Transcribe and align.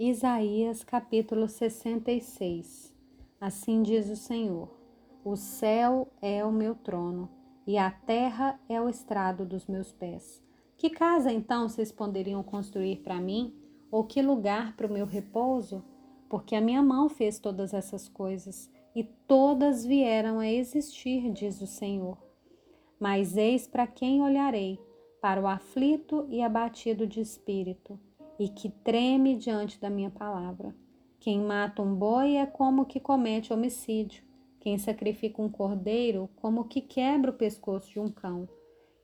Isaías 0.00 0.84
capítulo 0.84 1.48
66 1.48 2.94
Assim 3.40 3.82
diz 3.82 4.08
o 4.08 4.14
Senhor: 4.14 4.70
O 5.24 5.34
céu 5.34 6.06
é 6.22 6.44
o 6.44 6.52
meu 6.52 6.76
trono 6.76 7.28
e 7.66 7.76
a 7.76 7.90
terra 7.90 8.60
é 8.68 8.80
o 8.80 8.88
estrado 8.88 9.44
dos 9.44 9.66
meus 9.66 9.90
pés. 9.90 10.40
Que 10.76 10.88
casa 10.88 11.32
então 11.32 11.68
vocês 11.68 11.90
poderiam 11.90 12.44
construir 12.44 12.98
para 12.98 13.20
mim? 13.20 13.52
Ou 13.90 14.04
que 14.04 14.22
lugar 14.22 14.76
para 14.76 14.86
o 14.86 14.92
meu 14.92 15.04
repouso? 15.04 15.82
Porque 16.28 16.54
a 16.54 16.60
minha 16.60 16.80
mão 16.80 17.08
fez 17.08 17.40
todas 17.40 17.74
essas 17.74 18.08
coisas 18.08 18.70
e 18.94 19.02
todas 19.02 19.84
vieram 19.84 20.38
a 20.38 20.48
existir, 20.48 21.28
diz 21.32 21.60
o 21.60 21.66
Senhor. 21.66 22.16
Mas 23.00 23.36
eis 23.36 23.66
para 23.66 23.84
quem 23.84 24.22
olharei: 24.22 24.78
para 25.20 25.42
o 25.42 25.48
aflito 25.48 26.24
e 26.30 26.40
abatido 26.40 27.04
de 27.04 27.20
espírito 27.20 27.98
e 28.38 28.48
que 28.48 28.68
treme 28.68 29.34
diante 29.34 29.80
da 29.80 29.90
minha 29.90 30.10
palavra. 30.10 30.74
Quem 31.18 31.40
mata 31.40 31.82
um 31.82 31.94
boi 31.94 32.36
é 32.36 32.46
como 32.46 32.86
que 32.86 33.00
comete 33.00 33.52
homicídio. 33.52 34.22
Quem 34.60 34.78
sacrifica 34.78 35.42
um 35.42 35.48
cordeiro, 35.48 36.28
como 36.36 36.64
que 36.64 36.80
quebra 36.80 37.30
o 37.30 37.34
pescoço 37.34 37.90
de 37.90 37.98
um 37.98 38.08
cão. 38.08 38.48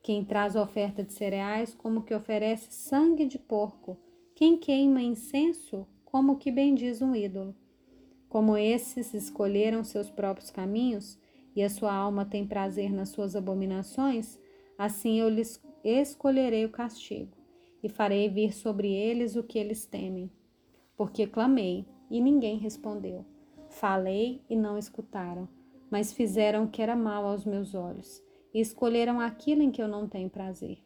Quem 0.03 0.25
traz 0.25 0.55
oferta 0.55 1.03
de 1.03 1.13
cereais, 1.13 1.75
como 1.75 2.03
que 2.03 2.15
oferece 2.15 2.73
sangue 2.73 3.27
de 3.27 3.39
porco. 3.39 3.99
Quem 4.35 4.57
queima 4.57 5.03
incenso, 5.03 5.87
como 6.05 6.37
que 6.37 6.53
bendiz 6.53 7.03
um 7.03 7.15
ídolo. 7.15 7.55
Como 8.29 8.57
esses 8.57 9.15
escolheram 9.15 9.83
seus 9.83 10.11
próprios 10.11 10.51
caminhos, 10.51 11.19
e 11.57 11.63
a 11.63 11.71
sua 11.71 11.95
alma 11.95 12.25
tem 12.25 12.47
prazer 12.47 12.93
nas 12.93 13.11
suas 13.11 13.37
abominações, 13.37 14.39
assim 14.77 15.21
eu 15.21 15.29
lhes 15.29 15.63
escolherei 15.85 16.65
o 16.65 16.71
castigo 16.71 17.44
e 17.85 17.89
farei 17.91 18.31
vir 18.31 18.55
sobre 18.55 18.91
eles 18.91 19.37
o 19.37 19.43
que 19.43 19.59
eles 19.59 19.85
temem. 19.85 20.31
Porque 20.97 21.27
clamei 21.27 21.87
e 22.11 22.19
ninguém 22.19 22.57
respondeu. 22.57 23.27
Falei 23.69 24.41
e 24.49 24.57
não 24.57 24.79
escutaram, 24.79 25.47
mas 25.91 26.11
fizeram 26.11 26.65
o 26.65 26.69
que 26.69 26.81
era 26.81 26.97
mal 26.97 27.27
aos 27.27 27.45
meus 27.45 27.75
olhos 27.75 28.23
e 28.55 28.61
escolheram 28.61 29.21
aquilo 29.21 29.63
em 29.63 29.71
que 29.71 29.83
eu 29.83 29.89
não 29.89 30.09
tenho 30.09 30.31
prazer. 30.31 30.79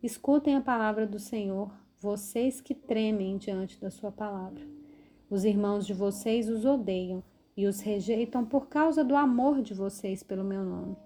Escutem 0.00 0.54
a 0.54 0.60
palavra 0.60 1.08
do 1.08 1.18
Senhor, 1.18 1.72
vocês 1.98 2.60
que 2.60 2.74
tremem 2.74 3.36
diante 3.36 3.80
da 3.80 3.90
sua 3.90 4.12
palavra. 4.12 4.62
Os 5.28 5.44
irmãos 5.44 5.84
de 5.84 5.92
vocês 5.92 6.48
os 6.48 6.64
odeiam 6.64 7.24
e 7.56 7.66
os 7.66 7.80
rejeitam 7.80 8.44
por 8.44 8.68
causa 8.68 9.02
do 9.02 9.16
amor 9.16 9.60
de 9.60 9.74
vocês 9.74 10.22
pelo 10.22 10.44
meu 10.44 10.62
nome. 10.62 10.96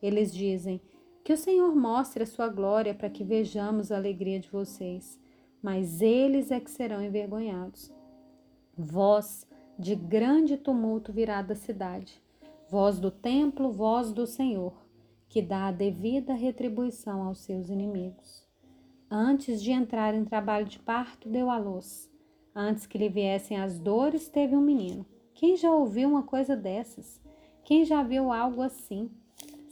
Eles 0.00 0.32
dizem: 0.32 0.80
que 1.24 1.32
o 1.32 1.36
Senhor 1.36 1.74
mostre 1.74 2.22
a 2.22 2.26
sua 2.26 2.48
glória 2.48 2.94
para 2.94 3.10
que 3.10 3.22
vejamos 3.22 3.92
a 3.92 3.96
alegria 3.96 4.40
de 4.40 4.50
vocês, 4.50 5.20
mas 5.62 6.02
eles 6.02 6.50
é 6.50 6.58
que 6.58 6.70
serão 6.70 7.02
envergonhados. 7.02 7.92
Voz 8.76 9.46
de 9.78 9.94
grande 9.94 10.56
tumulto 10.56 11.12
virá 11.12 11.40
da 11.40 11.54
cidade, 11.54 12.20
voz 12.68 12.98
do 12.98 13.10
templo, 13.10 13.70
voz 13.70 14.12
do 14.12 14.26
Senhor, 14.26 14.74
que 15.28 15.40
dá 15.40 15.68
a 15.68 15.72
devida 15.72 16.34
retribuição 16.34 17.22
aos 17.22 17.38
seus 17.38 17.70
inimigos. 17.70 18.46
Antes 19.10 19.62
de 19.62 19.70
entrar 19.70 20.14
em 20.14 20.24
trabalho 20.24 20.66
de 20.66 20.78
parto, 20.78 21.28
deu 21.28 21.50
à 21.50 21.58
luz. 21.58 22.10
Antes 22.54 22.86
que 22.86 22.98
lhe 22.98 23.08
viessem 23.08 23.58
as 23.58 23.78
dores, 23.78 24.28
teve 24.28 24.56
um 24.56 24.60
menino. 24.60 25.06
Quem 25.34 25.56
já 25.56 25.70
ouviu 25.70 26.08
uma 26.08 26.22
coisa 26.22 26.56
dessas? 26.56 27.20
Quem 27.64 27.84
já 27.84 28.02
viu 28.02 28.32
algo 28.32 28.62
assim? 28.62 29.10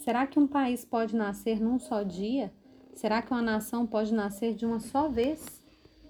Será 0.01 0.27
que 0.27 0.39
um 0.39 0.47
país 0.47 0.83
pode 0.83 1.15
nascer 1.15 1.61
num 1.61 1.79
só 1.79 2.03
dia? 2.03 2.51
Será 2.95 3.21
que 3.21 3.33
uma 3.33 3.43
nação 3.43 3.87
pode 3.87 4.15
nascer 4.15 4.55
de 4.55 4.65
uma 4.65 4.81
só 4.81 5.11
vez? 5.11 5.63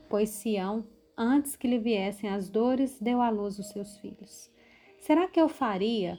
Pois 0.08 0.30
Sião, 0.30 0.86
antes 1.18 1.56
que 1.56 1.66
lhe 1.66 1.76
viessem 1.76 2.30
as 2.30 2.48
dores, 2.48 3.00
deu 3.00 3.20
à 3.20 3.30
luz 3.30 3.58
os 3.58 3.68
seus 3.70 3.98
filhos. 3.98 4.48
Será 5.00 5.26
que 5.26 5.40
eu 5.40 5.48
faria 5.48 6.16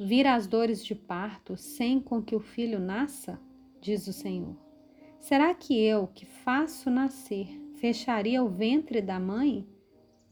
vir 0.00 0.26
as 0.26 0.48
dores 0.48 0.84
de 0.84 0.96
parto 0.96 1.56
sem 1.56 2.00
com 2.00 2.20
que 2.20 2.34
o 2.34 2.40
filho 2.40 2.80
nasça? 2.80 3.38
Diz 3.80 4.08
o 4.08 4.12
Senhor. 4.12 4.56
Será 5.20 5.54
que 5.54 5.80
eu, 5.80 6.08
que 6.08 6.26
faço 6.26 6.90
nascer, 6.90 7.46
fecharia 7.76 8.42
o 8.42 8.48
ventre 8.48 9.00
da 9.00 9.20
mãe? 9.20 9.64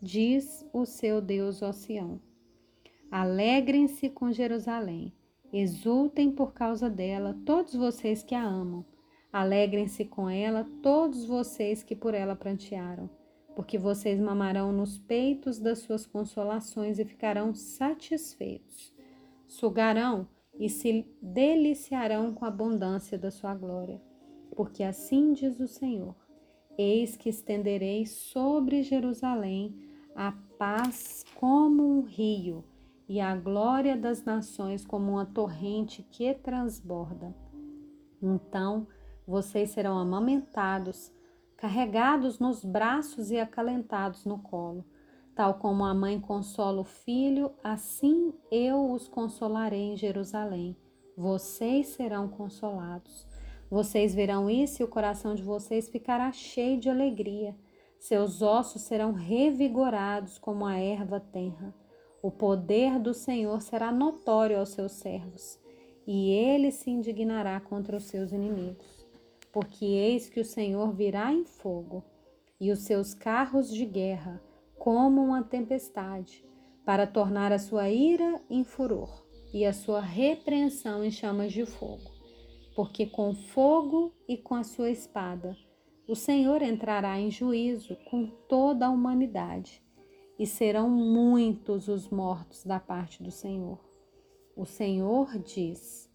Diz 0.03 0.69
o 0.73 0.85
seu 0.85 1.21
Deus, 1.21 1.61
Sião. 1.73 2.21
Alegrem-se 3.13 4.11
com 4.11 4.33
Jerusalém 4.33 5.15
Exultem 5.53 6.31
por 6.31 6.53
causa 6.53 6.89
dela, 6.89 7.37
todos 7.45 7.75
vocês 7.75 8.23
que 8.23 8.35
a 8.35 8.43
amam. 8.43 8.85
Alegrem-se 9.33 10.05
com 10.05 10.29
ela, 10.29 10.69
todos 10.83 11.25
vocês 11.25 11.83
que 11.83 11.97
por 11.97 12.15
ela 12.15 12.37
prantearam, 12.37 13.11
porque 13.57 13.79
vocês 13.79 14.21
mamarão 14.21 14.73
nos 14.73 14.99
peitos 14.99 15.59
das 15.59 15.81
suas 15.81 16.07
consolações 16.07 16.99
e 16.99 17.05
ficarão 17.05 17.55
satisfeitos. 17.55 18.95
Sugarão 19.47 20.29
e 20.59 20.69
se 20.69 21.07
deliciarão 21.21 22.33
com 22.33 22.45
a 22.45 22.49
abundância 22.49 23.19
da 23.19 23.31
sua 23.31 23.55
glória. 23.55 24.01
Porque 24.55 24.83
assim 24.83 25.33
diz 25.33 25.59
o 25.59 25.67
Senhor: 25.67 26.15
Eis 26.79 27.17
que 27.17 27.29
estenderei 27.29 28.07
sobre 28.07 28.83
Jerusalém 28.83 29.75
a 30.15 30.33
paz 30.59 31.25
como 31.35 31.99
um 31.99 32.03
rio 32.03 32.65
e 33.11 33.21
a 33.21 33.35
glória 33.35 33.97
das 33.97 34.23
nações 34.23 34.87
como 34.87 35.11
uma 35.11 35.27
torrente 35.27 36.01
que 36.13 36.33
transborda. 36.33 37.35
Então 38.23 38.87
vocês 39.27 39.71
serão 39.71 39.99
amamentados, 39.99 41.13
carregados 41.57 42.39
nos 42.39 42.65
braços 42.65 43.33
e 43.33 43.41
acalentados 43.41 44.25
no 44.25 44.39
colo. 44.39 44.85
Tal 45.35 45.55
como 45.55 45.85
a 45.85 45.93
mãe 45.93 46.21
consola 46.21 46.83
o 46.83 46.85
filho, 46.85 47.51
assim 47.65 48.33
eu 48.49 48.93
os 48.93 49.09
consolarei 49.09 49.95
em 49.95 49.97
Jerusalém. 49.97 50.77
Vocês 51.17 51.89
serão 51.89 52.29
consolados. 52.29 53.27
Vocês 53.69 54.15
verão 54.15 54.49
isso 54.49 54.83
e 54.83 54.85
o 54.85 54.89
coração 54.89 55.35
de 55.35 55.43
vocês 55.43 55.89
ficará 55.89 56.31
cheio 56.31 56.79
de 56.79 56.89
alegria. 56.89 57.57
Seus 57.99 58.41
ossos 58.41 58.83
serão 58.83 59.11
revigorados 59.11 60.39
como 60.39 60.65
a 60.65 60.79
erva 60.79 61.19
tenra. 61.19 61.75
O 62.23 62.31
poder 62.31 62.99
do 62.99 63.15
Senhor 63.15 63.63
será 63.63 63.91
notório 63.91 64.59
aos 64.59 64.71
seus 64.71 64.93
servos, 64.93 65.59
e 66.07 66.31
ele 66.31 66.71
se 66.71 66.91
indignará 66.91 67.59
contra 67.61 67.97
os 67.97 68.05
seus 68.05 68.31
inimigos. 68.31 69.07
Porque 69.51 69.87
eis 69.87 70.29
que 70.29 70.39
o 70.39 70.45
Senhor 70.45 70.93
virá 70.93 71.33
em 71.33 71.47
fogo, 71.47 72.05
e 72.61 72.71
os 72.71 72.81
seus 72.81 73.15
carros 73.15 73.73
de 73.73 73.87
guerra 73.87 74.39
como 74.79 75.25
uma 75.25 75.43
tempestade, 75.43 76.45
para 76.85 77.07
tornar 77.07 77.53
a 77.53 77.59
sua 77.59 77.89
ira 77.89 78.39
em 78.51 78.65
furor 78.65 79.25
e 79.53 79.65
a 79.65 79.73
sua 79.73 80.01
repreensão 80.01 81.03
em 81.03 81.11
chamas 81.11 81.53
de 81.53 81.65
fogo. 81.65 82.11
Porque 82.77 83.07
com 83.07 83.35
fogo 83.35 84.13
e 84.29 84.37
com 84.37 84.55
a 84.55 84.63
sua 84.63 84.91
espada 84.91 85.57
o 86.07 86.15
Senhor 86.15 86.61
entrará 86.61 87.19
em 87.19 87.31
juízo 87.31 87.97
com 88.11 88.27
toda 88.27 88.87
a 88.87 88.91
humanidade 88.91 89.83
e 90.41 90.47
serão 90.47 90.89
muitos 90.89 91.87
os 91.87 92.09
mortos 92.09 92.65
da 92.65 92.81
parte 92.81 93.23
do 93.23 93.31
Senhor. 93.31 93.79
O 94.57 94.65
Senhor 94.65 95.39
diz: 95.39 96.11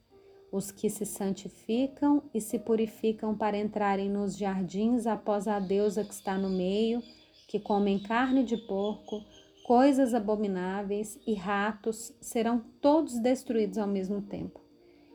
os 0.52 0.72
que 0.72 0.90
se 0.90 1.06
santificam 1.06 2.24
e 2.34 2.42
se 2.42 2.58
purificam 2.58 3.38
para 3.38 3.56
entrarem 3.56 4.10
nos 4.10 4.36
jardins 4.36 5.06
após 5.06 5.48
a 5.48 5.60
deusa 5.60 6.04
que 6.04 6.12
está 6.12 6.40
no 6.40 6.50
meio, 6.50 7.04
que 7.48 7.60
comem 7.60 8.00
carne 8.02 8.44
de 8.44 8.58
porco, 8.58 9.24
coisas 9.64 10.16
abomináveis 10.16 11.20
e 11.28 11.36
ratos, 11.36 12.12
serão 12.20 12.66
todos 12.82 13.20
destruídos 13.20 13.78
ao 13.78 13.88
mesmo 13.88 14.24
tempo. 14.24 14.60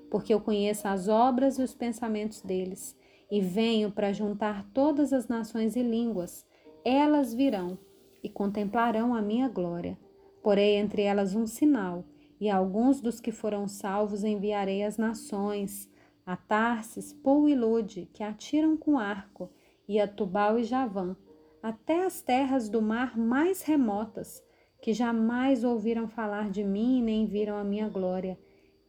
Porque 0.08 0.32
eu 0.32 0.40
conheço 0.40 0.86
as 0.86 1.08
obras 1.08 1.58
e 1.58 1.62
os 1.64 1.74
pensamentos 1.74 2.42
deles, 2.42 2.96
e 3.28 3.40
venho 3.40 3.90
para 3.90 4.12
juntar 4.12 4.70
todas 4.72 5.12
as 5.12 5.26
nações 5.26 5.74
e 5.74 5.82
línguas. 5.82 6.46
Elas 6.84 7.34
virão 7.34 7.76
e 8.22 8.28
contemplarão 8.28 9.14
a 9.14 9.22
minha 9.22 9.48
glória. 9.48 9.98
Porei 10.42 10.76
entre 10.76 11.02
elas 11.02 11.34
um 11.34 11.46
sinal, 11.46 12.04
e 12.40 12.48
alguns 12.48 13.00
dos 13.00 13.20
que 13.20 13.30
foram 13.30 13.68
salvos 13.68 14.24
enviarei 14.24 14.82
às 14.82 14.96
nações, 14.96 15.90
a 16.24 16.36
Tarsis, 16.36 17.12
Pou 17.12 17.48
e 17.48 17.54
Lude, 17.54 18.08
que 18.12 18.22
atiram 18.22 18.76
com 18.76 18.98
arco, 18.98 19.50
e 19.86 20.00
a 20.00 20.06
Tubal 20.06 20.58
e 20.58 20.64
Javã, 20.64 21.16
até 21.62 22.04
as 22.04 22.22
terras 22.22 22.68
do 22.68 22.80
mar 22.80 23.18
mais 23.18 23.62
remotas, 23.62 24.42
que 24.80 24.92
jamais 24.92 25.62
ouviram 25.64 26.08
falar 26.08 26.50
de 26.50 26.64
mim 26.64 27.02
nem 27.02 27.26
viram 27.26 27.56
a 27.56 27.64
minha 27.64 27.88
glória. 27.88 28.38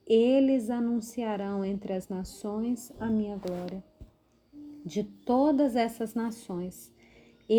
Eles 0.07 0.69
anunciarão 0.69 1.65
entre 1.65 1.93
as 1.93 2.07
nações 2.07 2.93
a 2.99 3.07
minha 3.07 3.37
glória. 3.37 3.83
De 4.85 5.03
todas 5.03 5.75
essas 5.75 6.15
nações, 6.15 6.93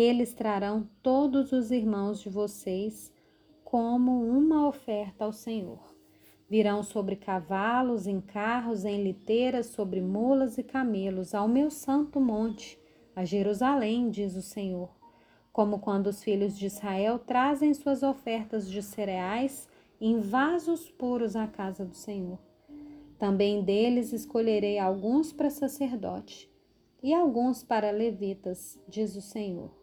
eles 0.01 0.33
trarão 0.33 0.89
todos 1.03 1.51
os 1.51 1.69
irmãos 1.69 2.19
de 2.19 2.29
vocês 2.29 3.13
como 3.63 4.25
uma 4.27 4.67
oferta 4.67 5.25
ao 5.25 5.31
Senhor. 5.31 5.93
Virão 6.49 6.81
sobre 6.81 7.15
cavalos, 7.15 8.07
em 8.07 8.19
carros, 8.19 8.85
em 8.85 9.03
liteiras, 9.03 9.67
sobre 9.67 10.01
mulas 10.01 10.57
e 10.57 10.63
camelos, 10.63 11.35
ao 11.35 11.47
meu 11.47 11.69
santo 11.69 12.19
monte, 12.19 12.79
a 13.15 13.23
Jerusalém, 13.23 14.09
diz 14.09 14.35
o 14.35 14.41
Senhor. 14.41 14.89
como 15.51 15.77
quando 15.77 16.07
os 16.07 16.23
filhos 16.23 16.57
de 16.57 16.65
Israel 16.65 17.19
trazem 17.19 17.71
suas 17.75 18.01
ofertas 18.01 18.67
de 18.67 18.81
cereais 18.81 19.69
em 20.01 20.19
vasos 20.19 20.89
puros 20.89 21.35
à 21.35 21.45
casa 21.45 21.85
do 21.85 21.93
Senhor. 21.93 22.39
Também 23.19 23.63
deles 23.63 24.11
escolherei 24.11 24.79
alguns 24.79 25.31
para 25.31 25.51
sacerdote 25.51 26.51
e 27.03 27.13
alguns 27.13 27.63
para 27.63 27.91
levitas, 27.91 28.79
diz 28.87 29.15
o 29.15 29.21
Senhor. 29.21 29.82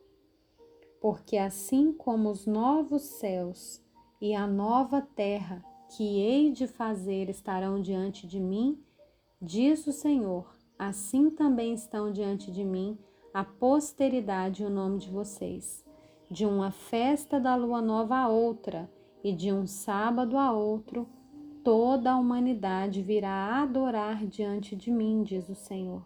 Porque 1.01 1.37
assim 1.37 1.93
como 1.93 2.31
os 2.31 2.47
novos 2.47 3.03
céus 3.03 3.83
e 4.21 4.35
a 4.35 4.47
nova 4.47 5.01
terra 5.01 5.65
que 5.97 6.21
hei 6.21 6.53
de 6.53 6.67
fazer 6.67 7.29
estarão 7.29 7.81
diante 7.81 8.27
de 8.27 8.39
mim, 8.39 8.79
diz 9.41 9.87
o 9.87 9.93
Senhor, 9.93 10.55
assim 10.79 11.31
também 11.31 11.73
estão 11.73 12.13
diante 12.13 12.53
de 12.53 12.65
mim 12.65 12.99
a 13.33 13.43
posteridade 13.43 14.63
e 14.63 14.67
o 14.67 14.71
nome 14.71 14.99
de 14.99 15.09
vocês. 15.09 15.85
De 16.31 16.45
uma 16.45 16.71
festa 16.71 17.41
da 17.41 17.57
lua 17.57 17.81
nova 17.81 18.17
a 18.17 18.29
outra, 18.29 18.89
e 19.23 19.33
de 19.33 19.53
um 19.53 19.67
sábado 19.67 20.37
a 20.39 20.53
outro, 20.53 21.09
toda 21.63 22.13
a 22.13 22.19
humanidade 22.19 23.03
virá 23.03 23.61
adorar 23.63 24.27
diante 24.27 24.75
de 24.75 24.91
mim, 24.91 25.23
diz 25.23 25.49
o 25.49 25.55
Senhor. 25.55 26.05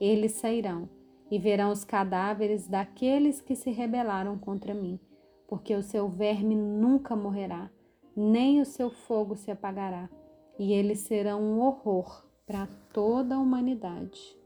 Eles 0.00 0.32
sairão 0.32 0.88
e 1.32 1.38
verão 1.38 1.72
os 1.72 1.82
cadáveres 1.82 2.68
daqueles 2.68 3.40
que 3.40 3.56
se 3.56 3.70
rebelaram 3.70 4.36
contra 4.36 4.74
mim, 4.74 5.00
porque 5.48 5.74
o 5.74 5.82
seu 5.82 6.06
verme 6.06 6.54
nunca 6.54 7.16
morrerá, 7.16 7.70
nem 8.14 8.60
o 8.60 8.66
seu 8.66 8.90
fogo 8.90 9.34
se 9.34 9.50
apagará, 9.50 10.10
e 10.58 10.74
eles 10.74 10.98
serão 10.98 11.40
um 11.42 11.58
horror 11.62 12.26
para 12.44 12.68
toda 12.92 13.36
a 13.36 13.38
humanidade. 13.38 14.36